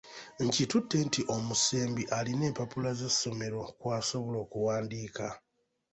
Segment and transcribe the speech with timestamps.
[0.45, 5.27] Nkitutte nti omusembi alina empappula z'essomero kw'asobola okuwandiika.